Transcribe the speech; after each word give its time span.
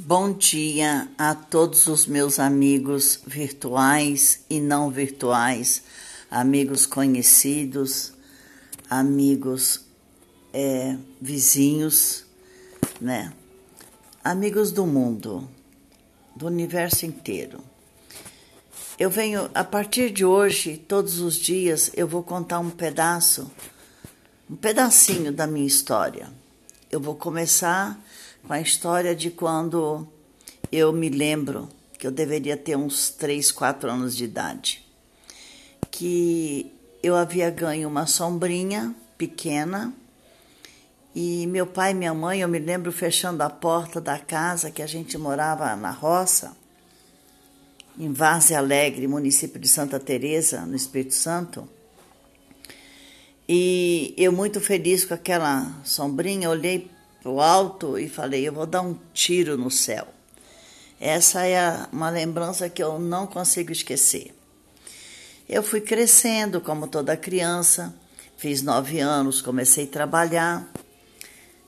Bom 0.00 0.32
dia 0.32 1.08
a 1.18 1.34
todos 1.34 1.88
os 1.88 2.06
meus 2.06 2.38
amigos 2.38 3.18
virtuais 3.26 4.44
e 4.48 4.60
não 4.60 4.92
virtuais, 4.92 5.82
amigos 6.30 6.86
conhecidos, 6.86 8.12
amigos 8.88 9.84
é, 10.52 10.96
vizinhos, 11.20 12.24
né? 13.00 13.32
Amigos 14.22 14.70
do 14.70 14.86
mundo, 14.86 15.50
do 16.34 16.46
universo 16.46 17.04
inteiro. 17.04 17.58
Eu 18.96 19.10
venho, 19.10 19.50
a 19.52 19.64
partir 19.64 20.12
de 20.12 20.24
hoje, 20.24 20.78
todos 20.78 21.18
os 21.18 21.34
dias, 21.34 21.90
eu 21.94 22.06
vou 22.06 22.22
contar 22.22 22.60
um 22.60 22.70
pedaço, 22.70 23.50
um 24.48 24.54
pedacinho 24.54 25.32
da 25.32 25.46
minha 25.46 25.66
história. 25.66 26.30
Eu 26.88 27.00
vou 27.00 27.16
começar 27.16 28.00
com 28.48 28.54
a 28.54 28.60
história 28.62 29.14
de 29.14 29.30
quando 29.30 30.08
eu 30.72 30.90
me 30.90 31.10
lembro 31.10 31.68
que 31.98 32.06
eu 32.06 32.10
deveria 32.10 32.56
ter 32.56 32.76
uns 32.76 33.10
3, 33.10 33.52
4 33.52 33.90
anos 33.90 34.16
de 34.16 34.24
idade. 34.24 34.82
Que 35.90 36.72
eu 37.02 37.14
havia 37.14 37.50
ganho 37.50 37.86
uma 37.86 38.06
sombrinha 38.06 38.94
pequena 39.18 39.92
e 41.14 41.46
meu 41.48 41.66
pai 41.66 41.90
e 41.90 41.94
minha 41.94 42.14
mãe, 42.14 42.40
eu 42.40 42.48
me 42.48 42.58
lembro 42.58 42.90
fechando 42.90 43.42
a 43.42 43.50
porta 43.50 44.00
da 44.00 44.18
casa 44.18 44.70
que 44.70 44.80
a 44.80 44.86
gente 44.86 45.18
morava 45.18 45.76
na 45.76 45.90
roça, 45.90 46.56
em 47.98 48.10
Várzea 48.10 48.58
Alegre, 48.58 49.06
município 49.06 49.60
de 49.60 49.68
Santa 49.68 50.00
Teresa, 50.00 50.64
no 50.64 50.74
Espírito 50.74 51.14
Santo. 51.14 51.68
E 53.46 54.14
eu 54.16 54.32
muito 54.32 54.58
feliz 54.58 55.04
com 55.04 55.12
aquela 55.12 55.70
sombrinha, 55.84 56.48
olhei 56.48 56.90
para 57.20 57.30
o 57.30 57.40
alto 57.40 57.98
e 57.98 58.08
falei: 58.08 58.46
eu 58.46 58.52
vou 58.52 58.66
dar 58.66 58.82
um 58.82 58.96
tiro 59.12 59.56
no 59.56 59.70
céu. 59.70 60.06
Essa 61.00 61.46
é 61.46 61.86
uma 61.92 62.10
lembrança 62.10 62.68
que 62.68 62.82
eu 62.82 62.98
não 62.98 63.26
consigo 63.26 63.70
esquecer. 63.70 64.34
Eu 65.48 65.62
fui 65.62 65.80
crescendo 65.80 66.60
como 66.60 66.88
toda 66.88 67.16
criança, 67.16 67.94
fiz 68.36 68.62
nove 68.62 68.98
anos, 68.98 69.40
comecei 69.40 69.84
a 69.84 69.88
trabalhar. 69.88 70.68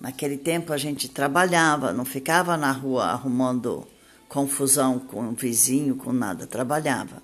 Naquele 0.00 0.36
tempo 0.36 0.72
a 0.72 0.78
gente 0.78 1.08
trabalhava, 1.08 1.92
não 1.92 2.04
ficava 2.04 2.56
na 2.56 2.70
rua 2.70 3.06
arrumando 3.06 3.86
confusão 4.28 4.98
com 4.98 5.28
o 5.28 5.32
vizinho, 5.32 5.96
com 5.96 6.12
nada, 6.12 6.46
trabalhava. 6.46 7.22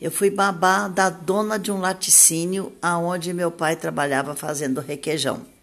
Eu 0.00 0.10
fui 0.10 0.30
babá 0.30 0.86
da 0.86 1.10
dona 1.10 1.58
de 1.58 1.72
um 1.72 1.80
laticínio 1.80 2.72
aonde 2.80 3.32
meu 3.32 3.50
pai 3.50 3.74
trabalhava 3.74 4.34
fazendo 4.34 4.80
requeijão. 4.80 5.57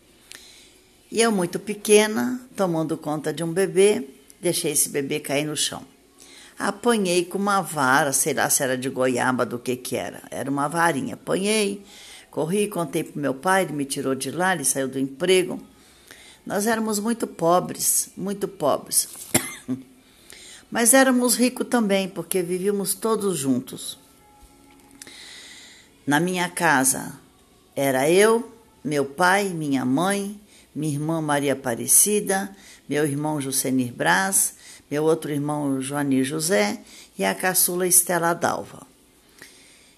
E 1.12 1.22
eu, 1.22 1.32
muito 1.32 1.60
pequena, 1.60 2.42
tomando 2.56 2.98
conta 2.98 3.32
de 3.32 3.44
um 3.44 3.52
bebê, 3.54 4.08
deixei 4.42 4.72
esse 4.72 4.90
bebê 4.90 5.20
cair 5.20 5.46
no 5.46 5.56
chão. 5.56 5.84
Apanhei 6.58 7.26
com 7.26 7.38
uma 7.38 7.62
vara, 7.62 8.14
sei 8.14 8.34
lá 8.34 8.50
se 8.50 8.64
era 8.64 8.78
de 8.78 8.90
goiaba, 8.90 9.46
do 9.46 9.60
que 9.60 9.76
que 9.76 9.96
era. 9.96 10.24
Era 10.32 10.50
uma 10.50 10.68
varinha. 10.68 11.16
Apanhei, 11.16 11.84
corri, 12.32 12.68
contei 12.68 13.04
para 13.04 13.22
meu 13.22 13.34
pai, 13.34 13.64
ele 13.64 13.74
me 13.74 13.86
tirou 13.86 14.16
de 14.16 14.32
lá, 14.32 14.54
ele 14.54 14.64
saiu 14.64 14.88
do 14.88 14.98
emprego. 14.98 15.62
Nós 16.46 16.66
éramos 16.66 17.00
muito 17.00 17.28
pobres, 17.28 18.10
muito 18.16 18.48
pobres. 18.48 19.10
Mas 20.72 20.94
éramos 20.94 21.36
ricos 21.36 21.68
também, 21.68 22.08
porque 22.08 22.42
vivíamos 22.42 22.94
todos 22.94 23.38
juntos. 23.38 23.98
Na 26.06 26.20
minha 26.20 26.48
casa 26.50 27.20
era 27.76 28.10
eu, 28.10 28.52
meu 28.84 29.06
pai, 29.06 29.50
minha 29.50 29.84
mãe, 29.84 30.40
minha 30.76 30.94
irmã 30.94 31.22
Maria 31.22 31.54
Aparecida, 31.54 32.54
meu 32.88 33.06
irmão 33.06 33.40
Jusenir 33.40 33.94
Braz, 33.94 34.56
meu 34.92 35.04
outro 35.04 35.32
irmão 35.32 35.82
Joanir 35.82 36.24
José 36.24 36.82
e 37.18 37.24
a 37.24 37.34
caçula 37.34 37.88
Estela 37.88 38.34
Dalva. 38.34 38.86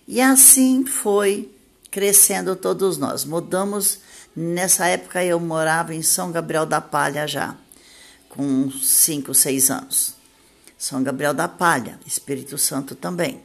E 0.07 0.21
assim 0.21 0.85
foi 0.85 1.51
crescendo 1.89 2.55
todos 2.55 2.97
nós. 2.97 3.25
Mudamos, 3.25 3.99
nessa 4.35 4.87
época 4.87 5.23
eu 5.23 5.39
morava 5.39 5.93
em 5.93 6.01
São 6.01 6.31
Gabriel 6.31 6.65
da 6.65 6.79
Palha 6.79 7.27
já, 7.27 7.55
com 8.29 8.71
5, 8.71 9.33
6 9.33 9.71
anos. 9.71 10.15
São 10.77 11.01
Gabriel 11.01 11.33
da 11.33 11.47
Palha, 11.47 11.99
Espírito 12.05 12.57
Santo 12.57 12.93
também. 12.95 13.41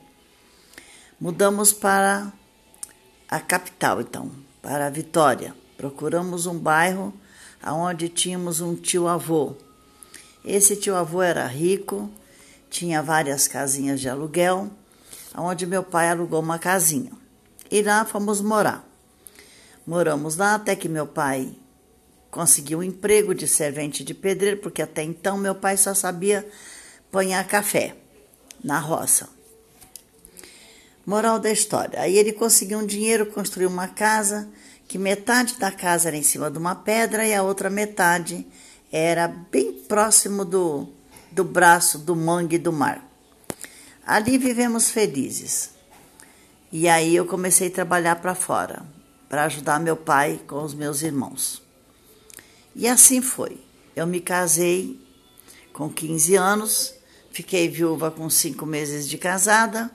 Mudamos 1.18 1.72
para 1.72 2.30
a 3.28 3.40
capital, 3.40 4.00
então, 4.02 4.30
para 4.60 4.90
Vitória. 4.90 5.54
Procuramos 5.78 6.46
um 6.46 6.58
bairro 6.58 7.12
onde 7.66 8.08
tínhamos 8.08 8.60
um 8.60 8.74
tio-avô. 8.74 9.54
Esse 10.44 10.74
tio-avô 10.76 11.22
era 11.22 11.46
rico, 11.46 12.10
tinha 12.68 13.02
várias 13.02 13.46
casinhas 13.46 14.00
de 14.00 14.08
aluguel, 14.08 14.70
onde 15.36 15.66
meu 15.66 15.82
pai 15.82 16.08
alugou 16.08 16.40
uma 16.40 16.58
casinha. 16.58 17.12
E 17.70 17.82
lá 17.82 18.04
fomos 18.04 18.40
morar. 18.40 18.86
Moramos 19.86 20.36
lá 20.36 20.54
até 20.54 20.74
que 20.74 20.88
meu 20.88 21.06
pai 21.06 21.54
conseguiu 22.30 22.78
um 22.78 22.82
emprego 22.82 23.34
de 23.34 23.46
servente 23.46 24.02
de 24.02 24.14
pedreiro, 24.14 24.58
porque 24.58 24.82
até 24.82 25.02
então 25.02 25.36
meu 25.36 25.54
pai 25.54 25.76
só 25.76 25.94
sabia 25.94 26.48
apanhar 27.08 27.46
café 27.46 27.94
na 28.62 28.78
roça. 28.78 29.28
Moral 31.04 31.38
da 31.38 31.50
história. 31.50 32.00
Aí 32.00 32.16
ele 32.16 32.32
conseguiu 32.32 32.78
um 32.78 32.86
dinheiro, 32.86 33.26
construiu 33.26 33.68
uma 33.68 33.88
casa 33.88 34.48
que 34.92 34.98
metade 34.98 35.56
da 35.58 35.72
casa 35.72 36.08
era 36.10 36.18
em 36.18 36.22
cima 36.22 36.50
de 36.50 36.58
uma 36.58 36.74
pedra 36.74 37.26
e 37.26 37.32
a 37.32 37.42
outra 37.42 37.70
metade 37.70 38.46
era 38.92 39.26
bem 39.26 39.72
próximo 39.72 40.44
do, 40.44 40.86
do 41.30 41.42
braço 41.42 41.96
do 41.98 42.14
mangue 42.14 42.58
do 42.58 42.70
mar. 42.70 43.02
Ali 44.06 44.36
vivemos 44.36 44.90
felizes. 44.90 45.70
E 46.70 46.90
aí 46.90 47.16
eu 47.16 47.24
comecei 47.24 47.68
a 47.68 47.70
trabalhar 47.70 48.16
para 48.16 48.34
fora, 48.34 48.84
para 49.30 49.44
ajudar 49.44 49.80
meu 49.80 49.96
pai 49.96 50.38
com 50.46 50.62
os 50.62 50.74
meus 50.74 51.00
irmãos. 51.00 51.62
E 52.76 52.86
assim 52.86 53.22
foi. 53.22 53.58
Eu 53.96 54.06
me 54.06 54.20
casei 54.20 55.00
com 55.72 55.88
15 55.88 56.34
anos, 56.36 56.94
fiquei 57.30 57.66
viúva 57.66 58.10
com 58.10 58.28
cinco 58.28 58.66
meses 58.66 59.08
de 59.08 59.16
casada 59.16 59.90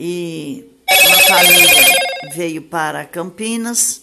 e 0.00 0.64
uma 0.88 1.18
família 1.28 2.15
veio 2.36 2.60
para 2.60 3.06
Campinas, 3.06 4.02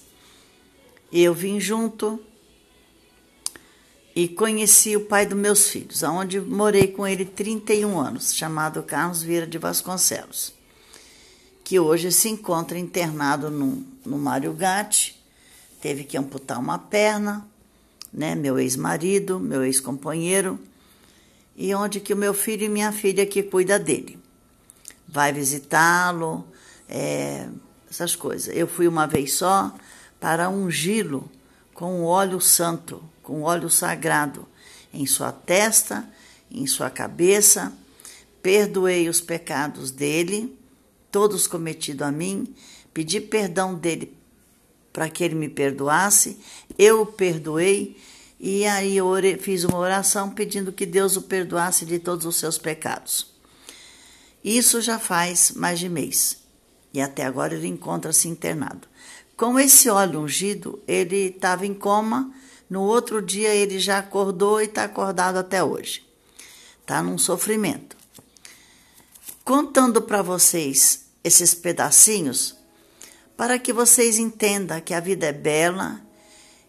eu 1.11 1.35
vim 1.35 1.59
junto 1.59 2.19
e 4.15 4.27
conheci 4.27 4.95
o 4.95 5.05
pai 5.05 5.27
dos 5.27 5.37
meus 5.37 5.69
filhos, 5.69 6.03
aonde 6.03 6.41
morei 6.41 6.87
com 6.87 7.05
ele 7.05 7.25
31 7.25 7.99
anos, 7.99 8.33
chamado 8.33 8.81
Carlos 8.81 9.21
Vieira 9.21 9.45
de 9.45 9.59
Vasconcelos, 9.59 10.51
que 11.63 11.79
hoje 11.79 12.11
se 12.11 12.27
encontra 12.27 12.79
internado 12.79 13.51
no, 13.51 13.85
no 14.03 14.17
Mário 14.17 14.51
Gatti, 14.53 15.21
teve 15.79 16.03
que 16.03 16.17
amputar 16.17 16.59
uma 16.59 16.79
perna, 16.79 17.47
né, 18.11 18.33
meu 18.33 18.57
ex-marido, 18.57 19.39
meu 19.39 19.63
ex-companheiro, 19.63 20.59
e 21.55 21.73
onde 21.75 21.99
que 21.99 22.13
o 22.13 22.17
meu 22.17 22.33
filho 22.33 22.65
e 22.65 22.69
minha 22.69 22.91
filha 22.91 23.27
que 23.27 23.43
cuida 23.43 23.77
dele. 23.77 24.17
Vai 25.07 25.31
visitá-lo, 25.31 26.47
é, 26.89 27.47
essas 27.93 28.15
coisas. 28.15 28.55
Eu 28.55 28.67
fui 28.67 28.87
uma 28.87 29.05
vez 29.05 29.33
só 29.33 29.73
para 30.19 30.49
ungí-lo 30.49 31.29
com 31.73 32.03
óleo 32.03 32.41
santo, 32.41 33.03
com 33.21 33.43
óleo 33.43 33.69
sagrado, 33.69 34.47
em 34.91 35.05
sua 35.05 35.31
testa, 35.31 36.07
em 36.51 36.65
sua 36.65 36.89
cabeça. 36.89 37.71
Perdoei 38.41 39.07
os 39.07 39.21
pecados 39.21 39.91
dele, 39.91 40.57
todos 41.11 41.47
cometidos 41.47 42.05
a 42.05 42.11
mim, 42.11 42.53
pedi 42.93 43.21
perdão 43.21 43.75
dele 43.75 44.17
para 44.91 45.09
que 45.09 45.23
ele 45.23 45.33
me 45.33 45.49
perdoasse, 45.49 46.37
eu 46.77 47.01
o 47.01 47.05
perdoei 47.05 47.97
e 48.39 48.63
aí 48.65 48.97
fiz 49.39 49.63
uma 49.63 49.77
oração 49.79 50.29
pedindo 50.29 50.71
que 50.71 50.85
Deus 50.85 51.15
o 51.15 51.21
perdoasse 51.23 51.83
de 51.83 51.97
todos 51.97 52.27
os 52.27 52.35
seus 52.35 52.59
pecados. 52.59 53.33
Isso 54.43 54.81
já 54.81 54.99
faz 54.99 55.51
mais 55.55 55.79
de 55.79 55.89
mês 55.89 56.42
e 56.93 57.01
até 57.01 57.23
agora 57.25 57.55
ele 57.55 57.67
encontra-se 57.67 58.27
internado. 58.27 58.87
Com 59.35 59.59
esse 59.59 59.89
óleo 59.89 60.19
ungido, 60.21 60.81
ele 60.87 61.27
estava 61.27 61.65
em 61.65 61.73
coma, 61.73 62.31
no 62.69 62.83
outro 62.83 63.21
dia 63.21 63.53
ele 63.53 63.79
já 63.79 63.97
acordou 63.97 64.61
e 64.61 64.65
está 64.65 64.83
acordado 64.83 65.37
até 65.37 65.63
hoje. 65.63 66.05
Está 66.81 67.01
num 67.01 67.17
sofrimento. 67.17 67.97
Contando 69.43 70.01
para 70.01 70.21
vocês 70.21 71.05
esses 71.23 71.53
pedacinhos, 71.53 72.55
para 73.35 73.57
que 73.57 73.73
vocês 73.73 74.17
entendam 74.19 74.79
que 74.79 74.93
a 74.93 74.99
vida 74.99 75.25
é 75.25 75.33
bela, 75.33 75.99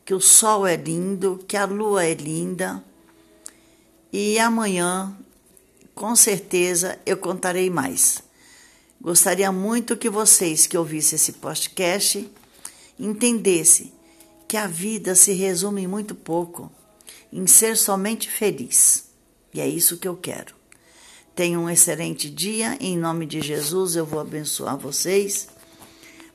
que 0.04 0.14
o 0.14 0.20
sol 0.20 0.66
é 0.66 0.76
lindo, 0.76 1.44
que 1.46 1.56
a 1.56 1.64
lua 1.64 2.04
é 2.04 2.14
linda. 2.14 2.82
E 4.12 4.38
amanhã, 4.38 5.16
com 5.94 6.16
certeza, 6.16 6.98
eu 7.04 7.16
contarei 7.16 7.70
mais. 7.70 8.22
Gostaria 9.04 9.52
muito 9.52 9.98
que 9.98 10.08
vocês 10.08 10.66
que 10.66 10.78
ouvissem 10.78 11.16
esse 11.16 11.32
podcast 11.32 12.26
entendessem 12.98 13.92
que 14.48 14.56
a 14.56 14.66
vida 14.66 15.14
se 15.14 15.34
resume 15.34 15.86
muito 15.86 16.14
pouco. 16.14 16.72
em 17.30 17.46
ser 17.46 17.76
somente 17.76 18.30
feliz. 18.30 19.04
E 19.52 19.60
é 19.60 19.68
isso 19.68 19.98
que 19.98 20.08
eu 20.08 20.16
quero. 20.16 20.54
Tenham 21.34 21.64
um 21.64 21.70
excelente 21.70 22.30
dia. 22.30 22.78
Em 22.80 22.96
nome 22.96 23.26
de 23.26 23.42
Jesus, 23.42 23.94
eu 23.94 24.06
vou 24.06 24.20
abençoar 24.20 24.78
vocês, 24.78 25.48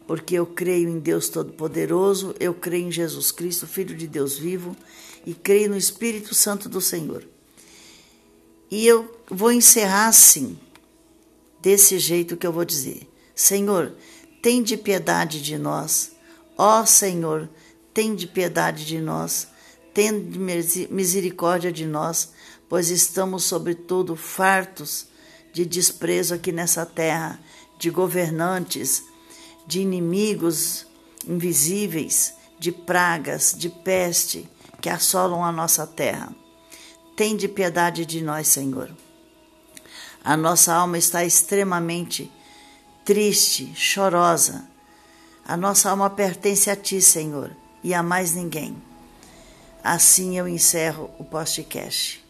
porque 0.05 0.35
eu 0.35 0.45
creio 0.45 0.89
em 0.89 0.99
Deus 0.99 1.27
Todo-Poderoso, 1.27 2.35
eu 2.39 2.53
creio 2.53 2.87
em 2.87 2.91
Jesus 2.91 3.31
Cristo, 3.31 3.65
Filho 3.65 3.95
de 3.95 4.05
Deus 4.05 4.37
vivo, 4.37 4.75
e 5.25 5.33
creio 5.33 5.69
no 5.69 5.77
Espírito 5.77 6.35
Santo 6.35 6.69
do 6.69 6.81
Senhor. 6.81 7.25
E 8.69 8.85
eu 8.85 9.09
vou 9.27 9.51
encerrar 9.51 10.07
assim, 10.07 10.59
desse 11.61 11.99
jeito 11.99 12.37
que 12.37 12.45
eu 12.45 12.53
vou 12.53 12.65
dizer: 12.65 13.07
Senhor, 13.35 13.93
tem 14.41 14.63
de 14.63 14.77
piedade 14.77 15.41
de 15.41 15.57
nós. 15.57 16.11
Ó 16.57 16.85
Senhor, 16.85 17.49
tem 17.93 18.15
de 18.15 18.27
piedade 18.27 18.85
de 18.85 18.99
nós. 18.99 19.47
Tem 19.93 20.11
misericórdia 20.89 21.71
de 21.71 21.85
nós, 21.85 22.31
pois 22.69 22.89
estamos, 22.89 23.43
sobretudo, 23.43 24.15
fartos 24.15 25.07
de 25.51 25.65
desprezo 25.65 26.35
aqui 26.35 26.51
nessa 26.51 26.85
terra, 26.85 27.39
de 27.77 27.89
governantes, 27.89 29.03
de 29.65 29.81
inimigos 29.81 30.85
invisíveis, 31.27 32.33
de 32.57 32.71
pragas, 32.71 33.53
de 33.57 33.69
peste 33.69 34.49
que 34.81 34.89
assolam 34.89 35.43
a 35.43 35.51
nossa 35.51 35.85
terra. 35.85 36.33
Tem 37.15 37.35
de 37.35 37.47
piedade 37.47 38.05
de 38.05 38.21
nós, 38.21 38.47
Senhor. 38.47 38.89
A 40.23 40.35
nossa 40.35 40.73
alma 40.73 40.97
está 40.97 41.23
extremamente 41.23 42.31
triste, 43.05 43.73
chorosa. 43.75 44.67
A 45.45 45.57
nossa 45.57 45.89
alma 45.89 46.09
pertence 46.09 46.69
a 46.69 46.75
Ti, 46.75 47.01
Senhor, 47.01 47.51
e 47.83 47.93
a 47.93 48.03
mais 48.03 48.35
ninguém. 48.35 48.75
Assim 49.83 50.37
eu 50.37 50.47
encerro 50.47 51.09
o 51.17 51.23
podcast. 51.23 52.23